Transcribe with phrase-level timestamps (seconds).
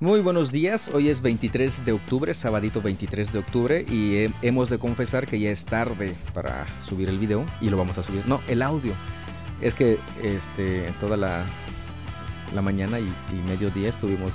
[0.00, 4.78] Muy buenos días, hoy es 23 de octubre, sabadito 23 de octubre y hemos de
[4.78, 8.40] confesar que ya es tarde para subir el video y lo vamos a subir, no,
[8.48, 8.94] el audio.
[9.60, 11.44] Es que este, toda la,
[12.54, 13.12] la mañana y,
[13.46, 14.32] mediodía estuvimos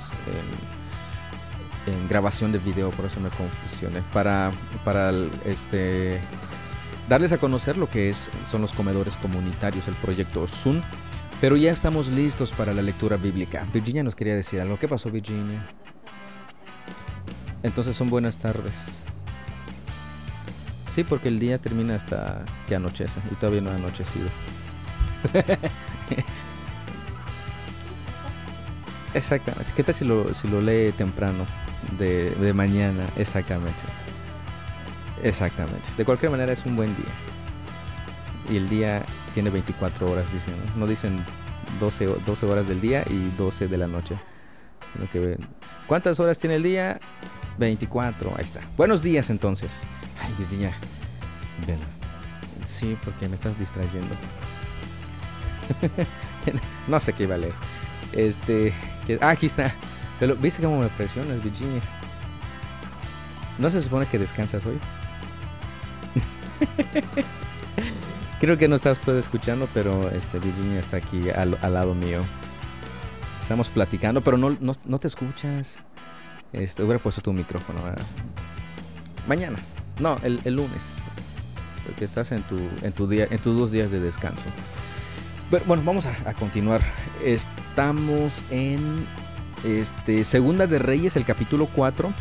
[1.88, 4.52] en, grabación de video, por eso me confusioné, para,
[4.84, 5.11] para
[5.45, 6.20] este,
[7.09, 10.84] darles a conocer lo que es, son los comedores comunitarios, el proyecto Zoom
[11.41, 13.67] pero ya estamos listos para la lectura bíblica.
[13.73, 14.80] Virginia nos quería decir algo.
[14.80, 15.67] ¿Qué pasó, Virginia?
[17.63, 18.75] Entonces son buenas tardes.
[20.89, 24.30] Sí, porque el día termina hasta que anochece y todavía no ha anochecido.
[29.13, 29.72] Exactamente.
[29.75, 31.45] ¿Qué tal si lo, si lo lee temprano?
[31.97, 33.08] De, de mañana.
[33.17, 33.81] Exactamente.
[35.23, 35.89] Exactamente.
[35.97, 37.13] De cualquier manera es un buen día.
[38.49, 39.03] Y el día
[39.35, 40.53] tiene 24 horas, dicen.
[40.78, 41.23] No, dicen
[41.81, 44.17] 12, 12 horas del día y 12 de la noche.
[44.94, 45.38] Sino que
[45.88, 47.02] ¿Cuántas horas tiene el día?
[47.58, 48.61] 24, ahí está.
[48.78, 49.83] Buenos días entonces.
[50.22, 50.72] Ay, Virginia.
[51.67, 51.80] Ven.
[52.63, 54.16] Sí, porque me estás distrayendo.
[56.88, 57.53] no sé qué iba a leer.
[58.13, 58.73] Este.
[59.19, 59.75] ah, aquí está.
[60.39, 61.81] ¿Viste cómo me presionas, Virginia?
[63.58, 64.80] ¿No se supone que descansas hoy?
[68.39, 72.22] Creo que no está usted escuchando, pero este, Virginia está aquí al, lado mío.
[73.41, 75.80] Estamos platicando, pero no, no, te escuchas.
[76.52, 77.80] Este, hubiera puesto tu micrófono.
[79.28, 79.58] Mañana.
[80.00, 80.97] No, el, lunes.
[81.86, 84.44] Porque estás en tu, en tu día, en tus dos días de descanso.
[85.50, 86.81] Pero, bueno, vamos a, continuar.
[87.23, 89.08] Estamos en
[89.63, 92.13] este, Segunda de Reyes, el capítulo 4.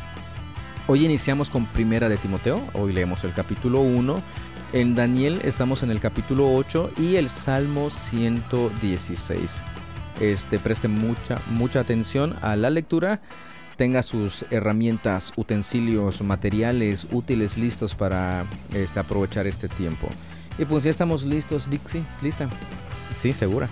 [0.86, 2.60] Hoy iniciamos con Primera de Timoteo.
[2.74, 7.90] Hoy leemos el capítulo 1 en Daniel estamos en el capítulo 8 y el Salmo
[7.90, 9.62] 116.
[10.20, 13.20] Este, preste mucha, mucha atención a la lectura.
[13.76, 20.08] Tenga sus herramientas, utensilios, materiales útiles listos para este, aprovechar este tiempo.
[20.58, 22.02] Y pues ya estamos listos, Vixi.
[22.22, 22.48] ¿Lista?
[23.20, 23.68] Sí, segura.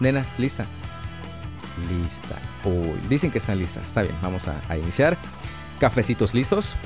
[0.00, 0.66] Nena, ¿lista?
[1.90, 2.36] Lista.
[3.08, 3.88] dicen que están listas.
[3.88, 5.18] Está bien, vamos a iniciar.
[5.80, 6.76] Cafecitos listos.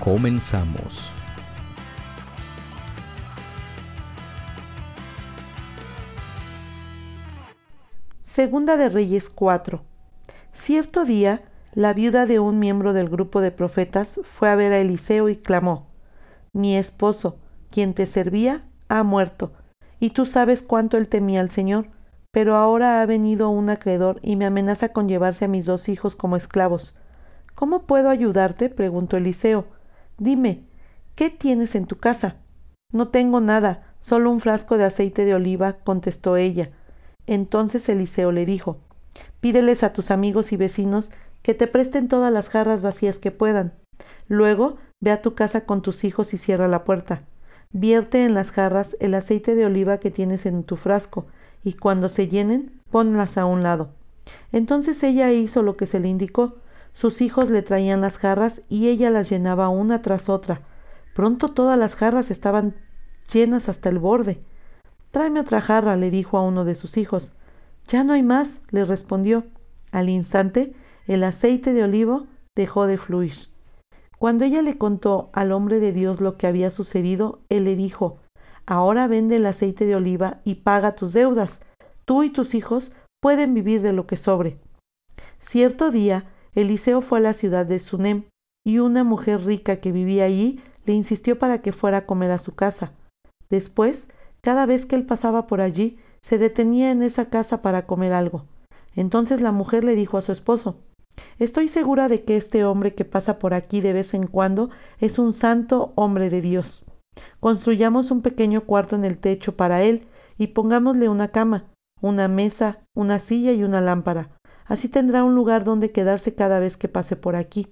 [0.00, 1.12] Comenzamos.
[8.22, 9.82] Segunda de Reyes 4.
[10.52, 11.42] Cierto día,
[11.74, 15.36] la viuda de un miembro del grupo de profetas fue a ver a Eliseo y
[15.36, 15.90] clamó,
[16.54, 17.38] Mi esposo,
[17.70, 19.52] quien te servía, ha muerto,
[19.98, 21.90] y tú sabes cuánto él temía al Señor,
[22.30, 26.16] pero ahora ha venido un acreedor y me amenaza con llevarse a mis dos hijos
[26.16, 26.96] como esclavos.
[27.54, 28.70] ¿Cómo puedo ayudarte?
[28.70, 29.66] preguntó Eliseo.
[30.20, 30.66] Dime,
[31.14, 32.36] ¿qué tienes en tu casa?
[32.92, 36.70] No tengo nada, solo un frasco de aceite de oliva, contestó ella.
[37.26, 38.76] Entonces Eliseo le dijo,
[39.40, 41.10] Pídeles a tus amigos y vecinos
[41.40, 43.72] que te presten todas las jarras vacías que puedan.
[44.28, 47.22] Luego ve a tu casa con tus hijos y cierra la puerta.
[47.72, 51.28] Vierte en las jarras el aceite de oliva que tienes en tu frasco,
[51.64, 53.88] y cuando se llenen, ponlas a un lado.
[54.52, 56.56] Entonces ella hizo lo que se le indicó,
[57.00, 60.60] sus hijos le traían las jarras y ella las llenaba una tras otra.
[61.14, 62.74] Pronto todas las jarras estaban
[63.32, 64.44] llenas hasta el borde.
[65.10, 67.32] Tráeme otra jarra, le dijo a uno de sus hijos.
[67.88, 69.46] Ya no hay más, le respondió.
[69.92, 70.74] Al instante,
[71.06, 73.32] el aceite de olivo dejó de fluir.
[74.18, 78.18] Cuando ella le contó al hombre de Dios lo que había sucedido, él le dijo,
[78.66, 81.62] Ahora vende el aceite de oliva y paga tus deudas.
[82.04, 84.58] Tú y tus hijos pueden vivir de lo que sobre.
[85.38, 88.24] Cierto día, Eliseo fue a la ciudad de Sunem,
[88.64, 92.38] y una mujer rica que vivía allí le insistió para que fuera a comer a
[92.38, 92.92] su casa.
[93.48, 94.08] Después,
[94.40, 98.44] cada vez que él pasaba por allí, se detenía en esa casa para comer algo.
[98.94, 100.76] Entonces la mujer le dijo a su esposo
[101.38, 105.18] Estoy segura de que este hombre que pasa por aquí de vez en cuando es
[105.18, 106.84] un santo hombre de Dios.
[107.40, 110.06] Construyamos un pequeño cuarto en el techo para él
[110.38, 111.66] y pongámosle una cama,
[112.00, 114.30] una mesa, una silla y una lámpara.
[114.70, 117.66] Así tendrá un lugar donde quedarse cada vez que pase por aquí.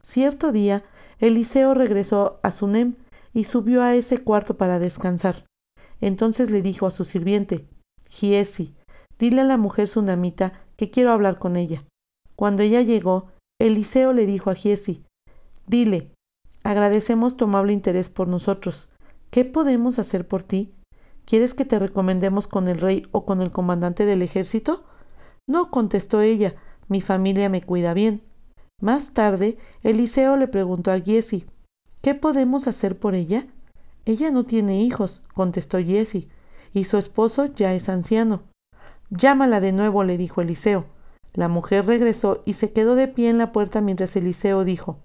[0.00, 0.82] Cierto día,
[1.18, 2.94] Eliseo regresó a Sunem
[3.34, 5.44] y subió a ese cuarto para descansar.
[6.00, 7.68] Entonces le dijo a su sirviente,
[8.08, 8.74] Giesi,
[9.18, 11.84] dile a la mujer sunamita que quiero hablar con ella.
[12.36, 13.26] Cuando ella llegó,
[13.60, 15.04] Eliseo le dijo a Giesi,
[15.66, 16.10] dile,
[16.64, 18.88] agradecemos tu amable interés por nosotros.
[19.28, 20.72] ¿Qué podemos hacer por ti?
[21.26, 24.84] ¿Quieres que te recomendemos con el rey o con el comandante del ejército?
[25.50, 26.54] No, contestó ella,
[26.86, 28.22] mi familia me cuida bien.
[28.80, 31.44] Más tarde, Eliseo le preguntó a Giesi,
[32.02, 33.48] ¿qué podemos hacer por ella?
[34.04, 36.28] Ella no tiene hijos, contestó Giesi,
[36.72, 38.44] y su esposo ya es anciano.
[39.10, 40.86] Llámala de nuevo, le dijo Eliseo.
[41.34, 44.98] La mujer regresó y se quedó de pie en la puerta mientras Eliseo dijo,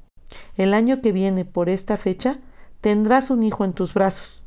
[0.57, 2.37] El año que viene, por esta fecha,
[2.81, 4.43] tendrás un hijo en tus brazos.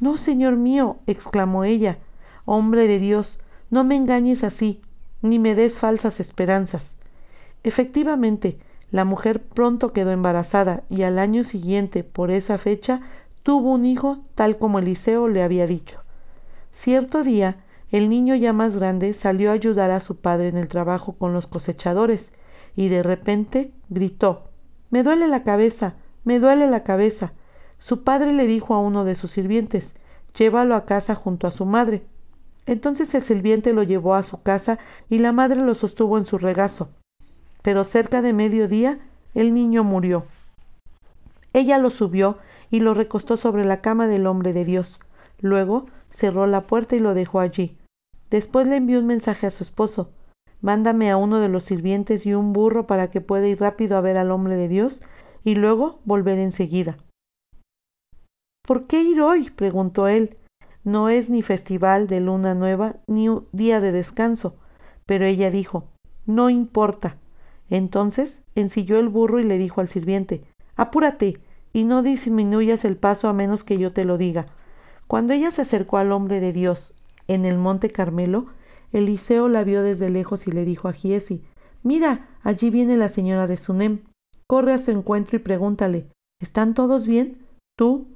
[0.00, 1.98] No, señor mío, exclamó ella,
[2.46, 4.80] Hombre de Dios, no me engañes así,
[5.28, 6.98] ni me des falsas esperanzas.
[7.62, 8.58] Efectivamente,
[8.90, 13.00] la mujer pronto quedó embarazada y al año siguiente, por esa fecha,
[13.42, 16.02] tuvo un hijo tal como Eliseo le había dicho.
[16.70, 20.68] Cierto día, el niño ya más grande salió a ayudar a su padre en el
[20.68, 22.32] trabajo con los cosechadores
[22.74, 24.50] y de repente gritó
[24.90, 25.94] Me duele la cabeza,
[26.24, 27.32] me duele la cabeza.
[27.78, 29.96] Su padre le dijo a uno de sus sirvientes
[30.36, 32.04] Llévalo a casa junto a su madre.
[32.66, 34.78] Entonces el sirviente lo llevó a su casa
[35.08, 36.90] y la madre lo sostuvo en su regazo.
[37.62, 38.98] Pero cerca de mediodía
[39.34, 40.26] el niño murió.
[41.52, 42.38] Ella lo subió
[42.70, 45.00] y lo recostó sobre la cama del hombre de Dios.
[45.40, 47.76] Luego cerró la puerta y lo dejó allí.
[48.30, 50.10] Después le envió un mensaje a su esposo.
[50.60, 54.00] Mándame a uno de los sirvientes y un burro para que pueda ir rápido a
[54.00, 55.02] ver al hombre de Dios
[55.44, 56.96] y luego volver enseguida.
[58.66, 59.50] ¿Por qué ir hoy?
[59.50, 60.36] preguntó él.
[60.86, 64.54] No es ni festival de luna nueva ni día de descanso.
[65.04, 65.88] Pero ella dijo,
[66.26, 67.16] No importa.
[67.68, 70.44] Entonces ensilló el burro y le dijo al sirviente,
[70.76, 71.40] Apúrate
[71.72, 74.46] y no disminuyas el paso a menos que yo te lo diga.
[75.08, 76.94] Cuando ella se acercó al hombre de Dios
[77.26, 78.46] en el monte Carmelo,
[78.92, 81.42] Eliseo la vio desde lejos y le dijo a Giesi,
[81.82, 84.04] Mira, allí viene la señora de Sunem.
[84.46, 86.06] Corre a su encuentro y pregúntale,
[86.40, 87.44] ¿están todos bien?
[87.76, 88.06] ¿Tú,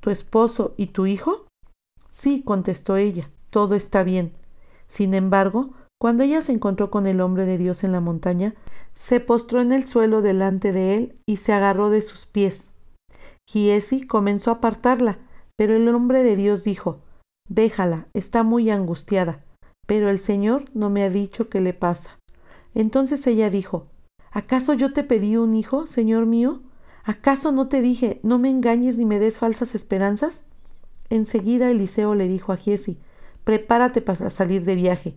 [0.00, 1.45] tu esposo y tu hijo?
[2.16, 4.32] Sí, contestó ella, todo está bien.
[4.86, 8.54] Sin embargo, cuando ella se encontró con el hombre de Dios en la montaña,
[8.94, 12.74] se postró en el suelo delante de él y se agarró de sus pies.
[13.46, 15.18] Giesi comenzó a apartarla,
[15.56, 17.02] pero el hombre de Dios dijo,
[17.50, 19.44] Déjala, está muy angustiada,
[19.86, 22.18] pero el Señor no me ha dicho qué le pasa.
[22.74, 23.88] Entonces ella dijo,
[24.30, 26.62] ¿acaso yo te pedí un hijo, Señor mío?
[27.04, 30.46] ¿Acaso no te dije, no me engañes ni me des falsas esperanzas?
[31.10, 32.98] Enseguida Eliseo le dijo a Giesi,
[33.44, 35.16] prepárate para salir de viaje,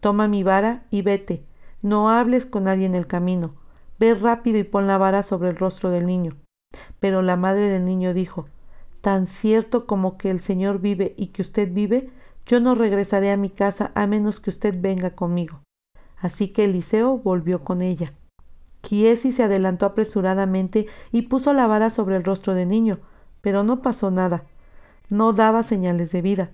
[0.00, 1.44] toma mi vara y vete,
[1.82, 3.54] no hables con nadie en el camino,
[3.98, 6.36] ve rápido y pon la vara sobre el rostro del niño.
[7.00, 8.46] Pero la madre del niño dijo,
[9.00, 12.10] tan cierto como que el Señor vive y que usted vive,
[12.46, 15.62] yo no regresaré a mi casa a menos que usted venga conmigo.
[16.16, 18.12] Así que Eliseo volvió con ella.
[18.82, 22.98] Kiesi se adelantó apresuradamente y puso la vara sobre el rostro del niño,
[23.40, 24.44] pero no pasó nada.
[25.10, 26.50] No daba señales de vida.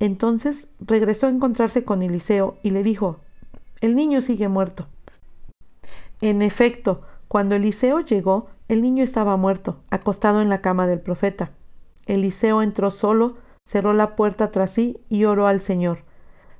[0.00, 3.20] Entonces regresó a encontrarse con Eliseo y le dijo
[3.80, 4.86] El niño sigue muerto.
[6.20, 11.52] En efecto, cuando Eliseo llegó, el niño estaba muerto, acostado en la cama del profeta.
[12.06, 16.04] Eliseo entró solo, cerró la puerta tras sí y oró al Señor.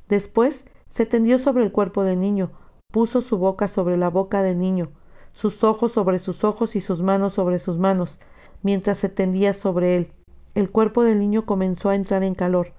[0.08, 2.52] Después se tendió sobre el cuerpo del niño,
[2.92, 4.90] puso su boca sobre la boca del niño,
[5.32, 8.20] sus ojos sobre sus ojos y sus manos sobre sus manos,
[8.62, 10.12] mientras se tendía sobre él.
[10.58, 12.72] El cuerpo del niño comenzó a entrar en calor.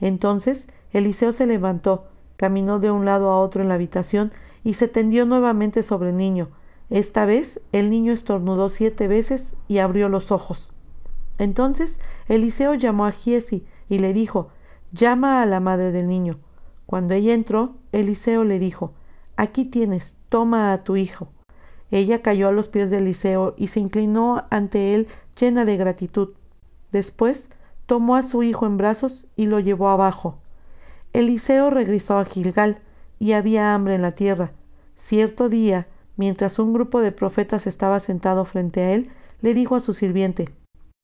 [0.00, 2.06] Entonces Eliseo se levantó,
[2.38, 4.32] caminó de un lado a otro en la habitación
[4.64, 6.48] y se tendió nuevamente sobre el niño.
[6.88, 10.72] Esta vez el niño estornudó siete veces y abrió los ojos.
[11.36, 14.48] Entonces Eliseo llamó a Giesi y le dijo,
[14.90, 16.38] llama a la madre del niño.
[16.86, 18.94] Cuando ella entró, Eliseo le dijo,
[19.36, 21.28] aquí tienes, toma a tu hijo.
[21.90, 25.06] Ella cayó a los pies de Eliseo y se inclinó ante él
[25.38, 26.30] llena de gratitud.
[26.96, 27.50] Después
[27.84, 30.38] tomó a su hijo en brazos y lo llevó abajo.
[31.12, 32.78] Eliseo regresó a Gilgal
[33.18, 34.52] y había hambre en la tierra.
[34.94, 39.10] Cierto día, mientras un grupo de profetas estaba sentado frente a él,
[39.42, 40.46] le dijo a su sirviente,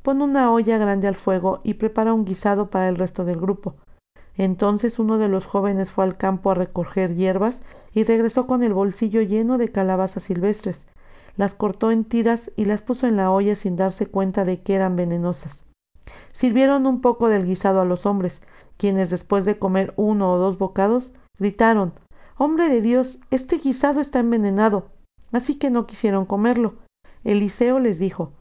[0.02, 3.74] Pon una olla grande al fuego y prepara un guisado para el resto del grupo.
[4.38, 7.60] Entonces uno de los jóvenes fue al campo a recoger hierbas
[7.92, 10.86] y regresó con el bolsillo lleno de calabazas silvestres.
[11.36, 14.74] Las cortó en tiras y las puso en la olla sin darse cuenta de que
[14.74, 15.66] eran venenosas.
[16.32, 18.42] Sirvieron un poco del guisado a los hombres,
[18.76, 21.92] quienes después de comer uno o dos bocados, gritaron
[22.38, 24.90] Hombre de Dios, este guisado está envenenado.
[25.32, 26.74] Así que no quisieron comerlo.
[27.24, 28.32] Eliseo les dijo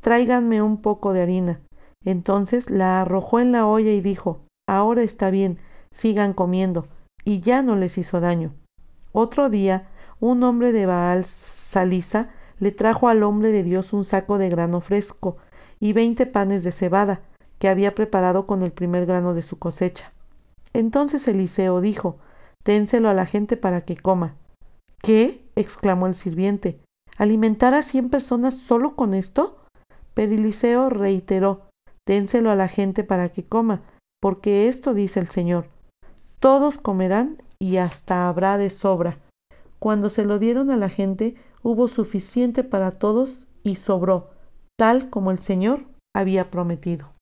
[0.00, 1.60] tráiganme un poco de harina.
[2.04, 5.58] Entonces la arrojó en la olla y dijo, ahora está bien,
[5.90, 6.88] sigan comiendo,
[7.24, 8.54] y ya no les hizo daño.
[9.12, 14.38] Otro día, un hombre de Baal Salisa le trajo al hombre de Dios un saco
[14.38, 15.36] de grano fresco
[15.80, 17.22] y veinte panes de cebada
[17.58, 20.12] que había preparado con el primer grano de su cosecha.
[20.72, 22.18] Entonces Eliseo dijo,
[22.62, 24.36] Ténselo a la gente para que coma.
[25.02, 25.46] ¿Qué?
[25.56, 26.80] exclamó el sirviente.
[27.16, 29.58] ¿Alimentar a cien personas solo con esto?
[30.14, 31.68] Pero Eliseo reiteró,
[32.06, 33.82] dénselo a la gente para que coma,
[34.20, 35.68] porque esto dice el Señor.
[36.38, 39.18] Todos comerán y hasta habrá de sobra.
[39.78, 44.30] Cuando se lo dieron a la gente, hubo suficiente para todos y sobró,
[44.80, 45.84] tal como el Señor
[46.16, 47.12] había prometido.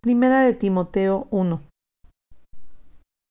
[0.00, 1.62] Primera de Timoteo 1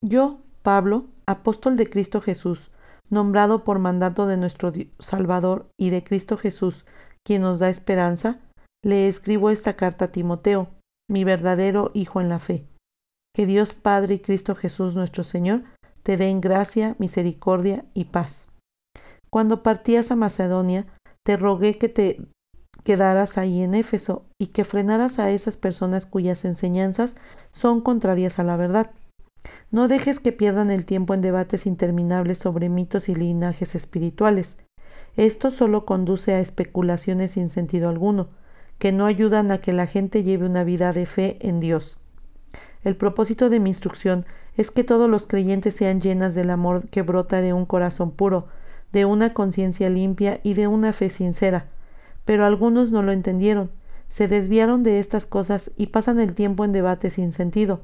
[0.02, 2.70] Yo, Pablo, apóstol de Cristo Jesús,
[3.10, 6.86] nombrado por mandato de nuestro Salvador y de Cristo Jesús,
[7.22, 8.40] quien nos da esperanza,
[8.82, 10.68] le escribo esta carta a Timoteo,
[11.06, 12.66] mi verdadero Hijo en la fe.
[13.34, 15.64] Que Dios Padre y Cristo Jesús nuestro Señor
[16.02, 18.48] te den gracia, misericordia y paz.
[19.28, 20.86] Cuando partías a Macedonia,
[21.26, 22.33] te rogué que te
[22.82, 27.16] quedaras ahí en Éfeso y que frenaras a esas personas cuyas enseñanzas
[27.50, 28.90] son contrarias a la verdad.
[29.70, 34.58] No dejes que pierdan el tiempo en debates interminables sobre mitos y linajes espirituales.
[35.16, 38.28] Esto solo conduce a especulaciones sin sentido alguno,
[38.78, 41.98] que no ayudan a que la gente lleve una vida de fe en Dios.
[42.82, 44.26] El propósito de mi instrucción
[44.56, 48.46] es que todos los creyentes sean llenas del amor que brota de un corazón puro,
[48.92, 51.66] de una conciencia limpia y de una fe sincera.
[52.24, 53.70] Pero algunos no lo entendieron,
[54.08, 57.80] se desviaron de estas cosas y pasan el tiempo en debates sin sentido.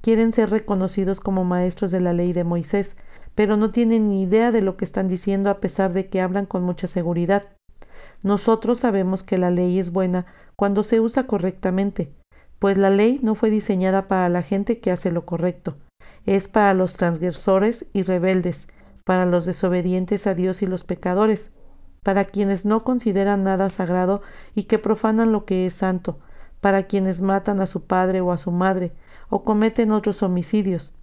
[0.00, 2.96] Quieren ser reconocidos como maestros de la ley de Moisés,
[3.34, 6.46] pero no tienen ni idea de lo que están diciendo a pesar de que hablan
[6.46, 7.44] con mucha seguridad.
[8.22, 10.26] Nosotros sabemos que la ley es buena
[10.56, 12.12] cuando se usa correctamente,
[12.58, 15.76] pues la ley no fue diseñada para la gente que hace lo correcto,
[16.26, 18.68] es para los transgresores y rebeldes,
[19.04, 21.50] para los desobedientes a Dios y los pecadores,
[22.02, 24.22] para quienes no consideran nada sagrado
[24.54, 26.18] y que profanan lo que es santo,
[26.60, 28.92] para quienes matan a su padre o a su madre,
[29.28, 30.94] o cometen otros homicidios.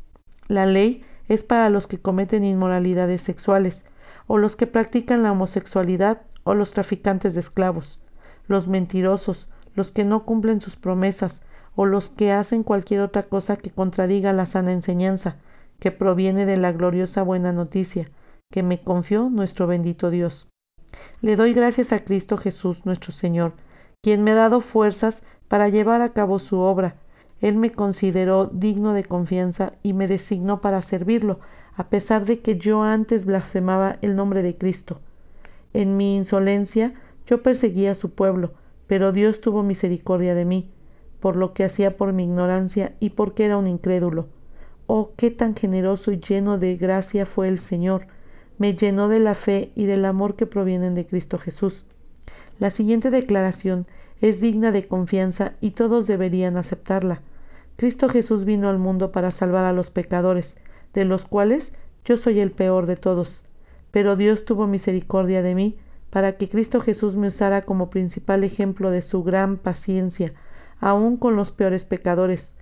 [0.47, 3.85] La ley es para los que cometen inmoralidades sexuales,
[4.27, 8.01] o los que practican la homosexualidad, o los traficantes de esclavos,
[8.47, 11.43] los mentirosos, los que no cumplen sus promesas,
[11.75, 15.37] o los que hacen cualquier otra cosa que contradiga la sana enseñanza,
[15.79, 18.11] que proviene de la gloriosa buena noticia,
[18.51, 20.49] que me confió nuestro bendito Dios.
[21.21, 23.53] Le doy gracias a Cristo Jesús nuestro Señor,
[24.01, 26.95] quien me ha dado fuerzas para llevar a cabo su obra.
[27.41, 31.39] Él me consideró digno de confianza y me designó para servirlo,
[31.75, 35.01] a pesar de que yo antes blasfemaba el nombre de Cristo.
[35.73, 36.93] En mi insolencia
[37.25, 38.53] yo perseguía a su pueblo,
[38.87, 40.71] pero Dios tuvo misericordia de mí,
[41.19, 44.27] por lo que hacía por mi ignorancia y porque era un incrédulo.
[44.87, 48.07] Oh, qué tan generoso y lleno de gracia fue el Señor.
[48.59, 51.85] Me llenó de la fe y del amor que provienen de Cristo Jesús.
[52.59, 53.87] La siguiente declaración
[54.19, 57.21] es digna de confianza y todos deberían aceptarla.
[57.77, 60.57] Cristo Jesús vino al mundo para salvar a los pecadores,
[60.93, 61.73] de los cuales
[62.03, 63.43] yo soy el peor de todos.
[63.91, 65.77] Pero Dios tuvo misericordia de mí,
[66.09, 70.33] para que Cristo Jesús me usara como principal ejemplo de su gran paciencia,
[70.81, 72.57] aun con los peores pecadores.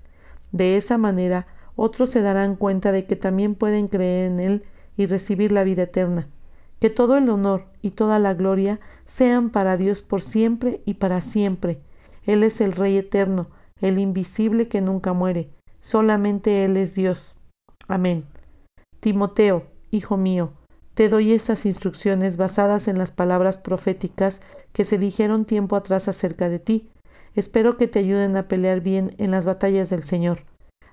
[0.51, 4.63] De esa manera, otros se darán cuenta de que también pueden creer en Él
[4.97, 6.27] y recibir la vida eterna.
[6.79, 11.21] Que todo el honor y toda la gloria sean para Dios por siempre y para
[11.21, 11.79] siempre.
[12.25, 13.47] Él es el Rey eterno,
[13.79, 15.49] el invisible que nunca muere.
[15.79, 17.37] Solamente Él es Dios.
[17.87, 18.25] Amén.
[18.99, 20.51] Timoteo, hijo mío,
[20.93, 24.41] te doy esas instrucciones basadas en las palabras proféticas
[24.73, 26.89] que se dijeron tiempo atrás acerca de ti.
[27.35, 30.39] Espero que te ayuden a pelear bien en las batallas del Señor.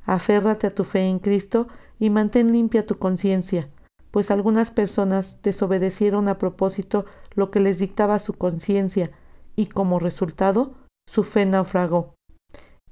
[0.04, 1.68] Aférrate a tu fe en Cristo
[1.98, 3.70] y mantén limpia tu conciencia,
[4.14, 7.04] pues algunas personas desobedecieron a propósito
[7.34, 9.10] lo que les dictaba su conciencia,
[9.56, 12.14] y como resultado, su fe naufragó.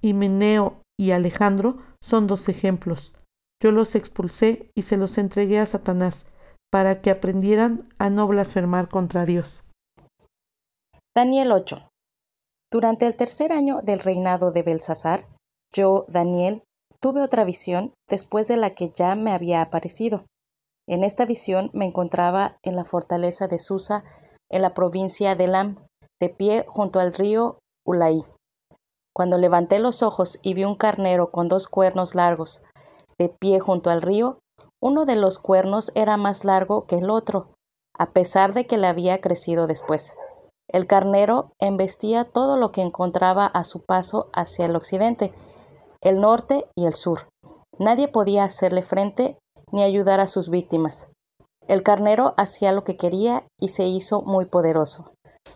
[0.01, 3.13] Himeneo y Alejandro son dos ejemplos.
[3.63, 6.27] Yo los expulsé y se los entregué a Satanás,
[6.73, 9.63] para que aprendieran a no blasfemar contra Dios.
[11.15, 11.89] Daniel 8.
[12.73, 15.29] Durante el tercer año del reinado de Belsasar,
[15.73, 16.65] yo, Daniel,
[16.99, 20.25] tuve otra visión después de la que ya me había aparecido.
[20.89, 24.05] En esta visión me encontraba en la fortaleza de Susa,
[24.51, 25.87] en la provincia de Lam,
[26.21, 28.25] de pie junto al río Ulaí.
[29.15, 32.63] Cuando levanté los ojos y vi un carnero con dos cuernos largos,
[33.19, 34.39] de pie junto al río,
[34.83, 37.55] uno de los cuernos era más largo que el otro,
[37.97, 40.17] a pesar de que le había crecido después.
[40.69, 45.33] El carnero embestía todo lo que encontraba a su paso hacia el occidente,
[46.01, 47.29] el norte y el sur.
[47.79, 49.39] Nadie podía hacerle frente
[49.73, 51.11] ni ayudar a sus víctimas.
[51.67, 55.13] El carnero hacía lo que quería y se hizo muy poderoso.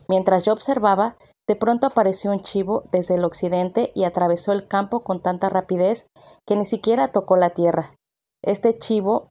[0.08, 1.16] Mientras yo observaba,
[1.48, 6.06] de pronto apareció un chivo desde el occidente y atravesó el campo con tanta rapidez
[6.46, 7.94] que ni siquiera tocó la tierra.
[8.42, 9.30] Este chivo,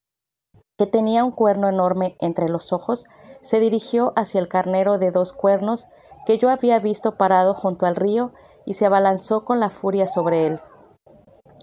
[0.78, 3.06] que tenía un cuerno enorme entre los ojos,
[3.42, 5.88] se dirigió hacia el carnero de dos cuernos
[6.26, 8.34] que yo había visto parado junto al río
[8.66, 10.62] y se abalanzó con la furia sobre él.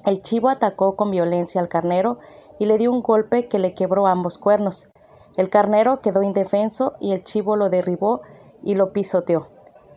[0.05, 2.19] El chivo atacó con violencia al carnero
[2.59, 4.89] y le dio un golpe que le quebró ambos cuernos.
[5.37, 8.23] El carnero quedó indefenso y el chivo lo derribó
[8.63, 9.49] y lo pisoteó.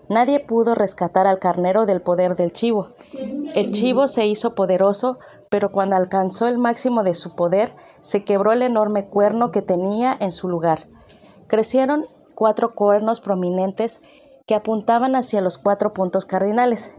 [0.08, 2.90] Nadie pudo rescatar al carnero del poder del chivo.
[3.56, 5.18] El chivo se hizo poderoso,
[5.50, 10.16] pero cuando alcanzó el máximo de su poder, se quebró el enorme cuerno que tenía
[10.20, 10.88] en su lugar.
[11.48, 14.02] Crecieron cuatro cuernos prominentes
[14.46, 16.92] que apuntaban hacia los cuatro puntos cardinales.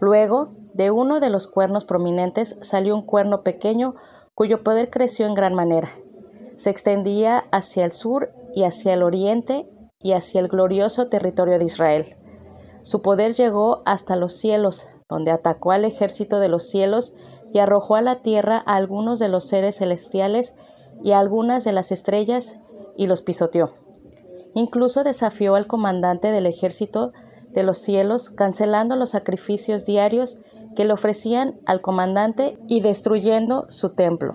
[0.00, 3.94] Luego, de uno de los cuernos prominentes salió un cuerno pequeño
[4.34, 5.88] cuyo poder creció en gran manera.
[6.56, 9.68] Se extendía hacia el sur y hacia el oriente
[10.00, 12.16] y hacia el glorioso territorio de Israel.
[12.82, 17.14] Su poder llegó hasta los cielos, donde atacó al ejército de los cielos
[17.52, 20.54] y arrojó a la tierra a algunos de los seres celestiales
[21.02, 22.58] y a algunas de las estrellas
[22.96, 23.74] y los pisoteó.
[24.54, 27.12] Incluso desafió al comandante del ejército
[27.54, 30.38] de los cielos, cancelando los sacrificios diarios
[30.74, 34.32] que le ofrecían al comandante y destruyendo su templo.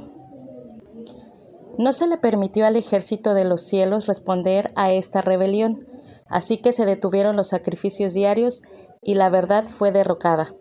[1.77, 5.87] No se le permitió al ejército de los cielos responder a esta rebelión,
[6.29, 8.61] Así que se detuvieron los sacrificios diarios
[9.01, 10.55] y la verdad fue derrocada.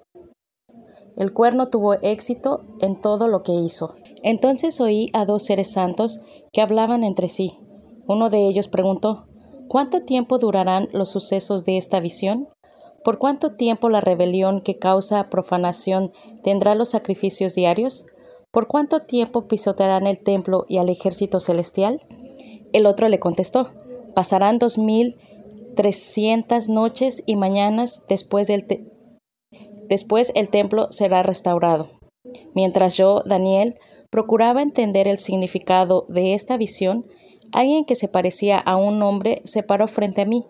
[1.17, 3.95] El cuerno tuvo éxito en todo lo que hizo.
[4.23, 6.21] Entonces oí a dos seres santos
[6.53, 7.59] que hablaban entre sí.
[8.07, 9.27] Uno de ellos preguntó,
[9.69, 12.49] ¿Cuánto tiempo durarán los sucesos de esta visión?
[13.09, 16.13] ¿Por cuánto tiempo la rebelión que causa profanación
[16.43, 18.05] tendrá los sacrificios diarios?
[18.51, 22.03] ¿Por cuánto tiempo pisotearán el templo y al ejército celestial?
[22.75, 23.73] El otro le contestó,
[24.15, 25.17] pasarán dos mil
[25.75, 28.67] trescientas noches y mañanas después, del
[29.89, 31.89] después el templo será restaurado.
[32.55, 33.79] Mientras yo, Daniel,
[34.11, 37.07] procuraba entender el significado de esta visión,
[37.53, 40.45] alguien que se parecía a un hombre se paró frente a mí.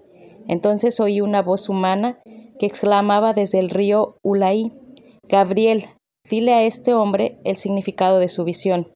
[0.49, 2.19] Entonces oí una voz humana
[2.59, 4.73] que exclamaba desde el río Ulaí,
[5.29, 5.85] Gabriel,
[6.29, 8.93] dile a este hombre el significado de su visión.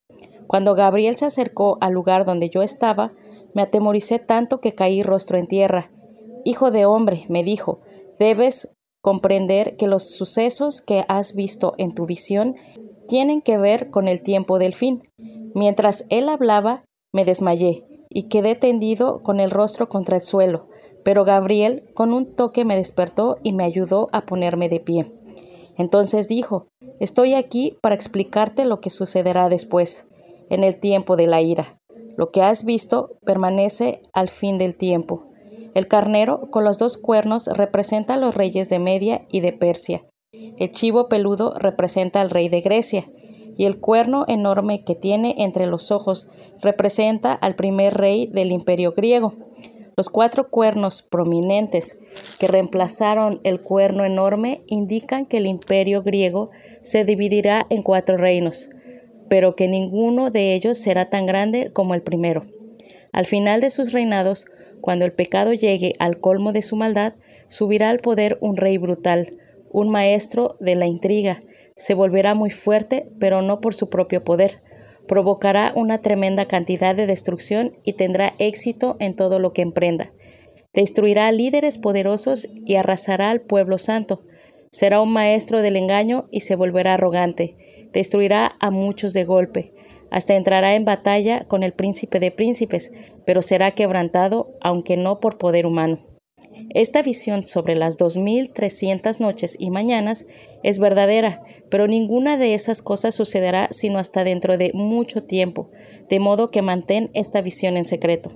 [0.48, 3.12] Cuando Gabriel se acercó al lugar donde yo estaba,
[3.54, 5.92] me atemoricé tanto que caí rostro en tierra
[6.44, 7.80] Hijo de hombre, me dijo,
[8.18, 12.56] debes comprender que los sucesos que has visto en tu visión
[13.06, 15.08] tienen que ver con el tiempo del fin.
[15.54, 20.68] Mientras él hablaba, me desmayé y quedé tendido con el rostro contra el suelo,
[21.04, 25.12] pero Gabriel con un toque me despertó y me ayudó a ponerme de pie.
[25.76, 26.68] Entonces dijo,
[27.00, 30.06] Estoy aquí para explicarte lo que sucederá después,
[30.50, 31.80] en el tiempo de la ira.
[32.16, 35.26] Lo que has visto permanece al fin del tiempo.
[35.74, 40.04] El carnero con los dos cuernos representa a los reyes de Media y de Persia.
[40.32, 43.10] El chivo peludo representa al rey de Grecia.
[43.56, 46.28] Y el cuerno enorme que tiene entre los ojos
[46.62, 49.34] representa al primer rey del imperio griego.
[49.96, 51.98] Los cuatro cuernos prominentes
[52.40, 56.50] que reemplazaron el cuerno enorme indican que el imperio griego
[56.80, 58.70] se dividirá en cuatro reinos,
[59.28, 62.42] pero que ninguno de ellos será tan grande como el primero.
[63.12, 64.46] Al final de sus reinados,
[64.80, 67.14] cuando el pecado llegue al colmo de su maldad,
[67.48, 69.36] subirá al poder un rey brutal,
[69.70, 71.42] un maestro de la intriga.
[71.76, 74.62] Se volverá muy fuerte, pero no por su propio poder.
[75.06, 80.12] Provocará una tremenda cantidad de destrucción y tendrá éxito en todo lo que emprenda.
[80.72, 84.22] Destruirá líderes poderosos y arrasará al pueblo santo.
[84.70, 87.56] Será un maestro del engaño y se volverá arrogante.
[87.92, 89.72] Destruirá a muchos de golpe
[90.12, 92.92] hasta entrará en batalla con el príncipe de príncipes,
[93.24, 96.00] pero será quebrantado, aunque no por poder humano.
[96.70, 100.26] Esta visión sobre las 2300 noches y mañanas
[100.62, 105.70] es verdadera, pero ninguna de esas cosas sucederá sino hasta dentro de mucho tiempo,
[106.08, 108.30] de modo que mantén esta visión en secreto.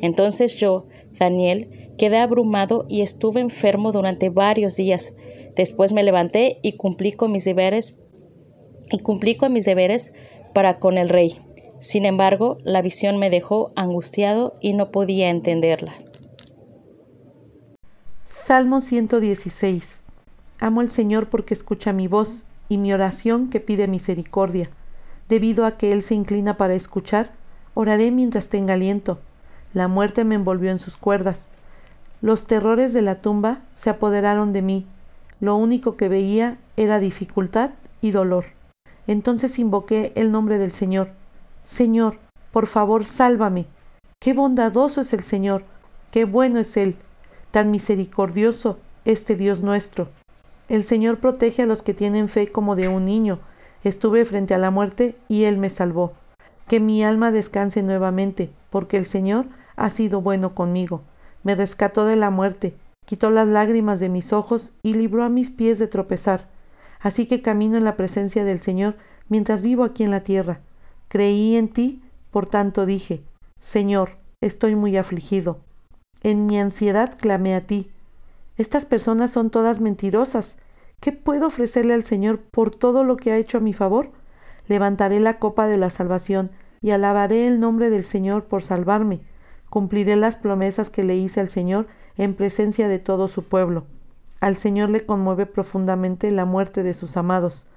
[0.00, 0.86] Entonces yo,
[1.18, 5.14] Daniel, quedé abrumado y estuve enfermo durante varios días.
[5.56, 8.00] Después me levanté y cumplí con mis deberes
[8.90, 10.12] y cumplí con mis deberes
[10.52, 11.38] para con el rey.
[11.80, 15.94] Sin embargo, la visión me dejó angustiado y no podía entenderla.
[18.46, 20.02] Salmo 116.
[20.60, 24.68] Amo al Señor porque escucha mi voz y mi oración que pide misericordia.
[25.30, 27.32] Debido a que Él se inclina para escuchar,
[27.72, 29.18] oraré mientras tenga aliento.
[29.72, 31.48] La muerte me envolvió en sus cuerdas.
[32.20, 34.86] Los terrores de la tumba se apoderaron de mí.
[35.40, 37.70] Lo único que veía era dificultad
[38.02, 38.44] y dolor.
[39.06, 41.12] Entonces invoqué el nombre del Señor.
[41.62, 42.18] Señor,
[42.52, 43.64] por favor, sálvame.
[44.20, 45.64] Qué bondadoso es el Señor,
[46.10, 46.98] qué bueno es Él,
[47.54, 50.08] tan misericordioso este Dios nuestro.
[50.68, 53.38] El Señor protege a los que tienen fe como de un niño.
[53.84, 56.14] Estuve frente a la muerte y Él me salvó.
[56.66, 61.02] Que mi alma descanse nuevamente, porque el Señor ha sido bueno conmigo.
[61.44, 62.74] Me rescató de la muerte,
[63.06, 66.48] quitó las lágrimas de mis ojos y libró a mis pies de tropezar
[66.98, 68.96] Así que camino en la presencia del Señor
[69.28, 70.58] mientras vivo aquí en la tierra.
[71.06, 73.22] Creí en ti, por tanto dije,
[73.60, 75.60] Señor, estoy muy afligido.
[76.24, 77.92] En mi ansiedad clamé a ti.
[78.56, 80.56] Estas personas son todas mentirosas.
[80.98, 84.10] ¿Qué puedo ofrecerle al Señor por todo lo que ha hecho a mi favor?
[84.66, 89.20] Levantaré la copa de la salvación y alabaré el nombre del Señor por salvarme.
[89.68, 93.84] Cumpliré las promesas que le hice al Señor en presencia de todo su pueblo.
[94.40, 97.68] Al Señor le conmueve profundamente la muerte de sus amados.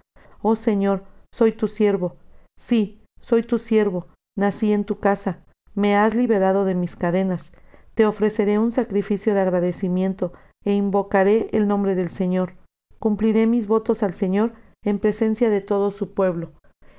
[0.42, 2.16] Oh Señor, soy tu siervo.
[2.58, 4.08] Sí, soy tu siervo.
[4.38, 5.40] Nací en tu casa.
[5.76, 7.52] Me has liberado de mis cadenas.
[7.98, 10.32] Te ofreceré un sacrificio de agradecimiento
[10.64, 12.54] e invocaré el nombre del Señor.
[13.00, 16.52] Cumpliré mis votos al Señor en presencia de todo su pueblo.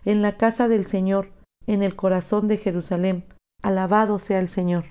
[0.05, 1.31] En la casa del Señor,
[1.69, 3.33] en el corazón de Jerusalén.
[3.63, 4.87] Alabado sea el Señor.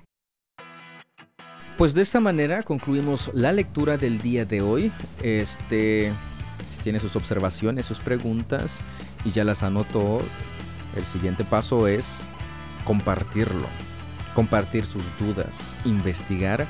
[1.77, 4.93] Pues de esta manera concluimos la lectura del día de hoy.
[5.21, 6.13] Este,
[6.73, 8.81] si tiene sus observaciones, sus preguntas
[9.25, 10.21] y ya las anotó,
[10.95, 12.29] el siguiente paso es
[12.85, 13.67] compartirlo,
[14.37, 16.67] compartir sus dudas, investigar,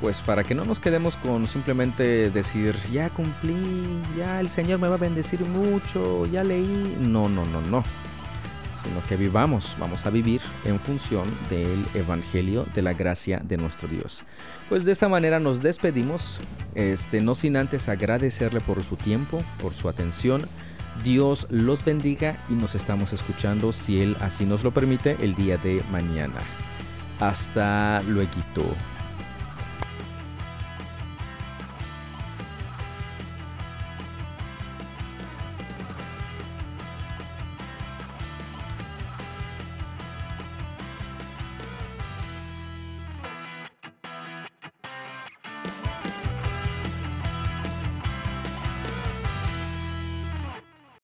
[0.00, 4.86] pues para que no nos quedemos con simplemente decir, ya cumplí, ya el Señor me
[4.86, 6.96] va a bendecir mucho, ya leí.
[7.00, 7.82] No, no, no, no
[8.84, 13.88] sino que vivamos, vamos a vivir en función del Evangelio de la gracia de nuestro
[13.88, 14.24] Dios.
[14.68, 16.40] Pues de esta manera nos despedimos,
[16.74, 20.48] este, no sin antes agradecerle por su tiempo, por su atención.
[21.04, 25.58] Dios los bendiga y nos estamos escuchando, si Él así nos lo permite, el día
[25.58, 26.40] de mañana.
[27.28, 28.74] Hasta luego.